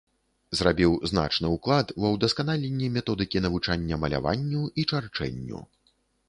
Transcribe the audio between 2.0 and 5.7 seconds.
ва ўдасканаленне методыкі навучання маляванню і чарчэнню.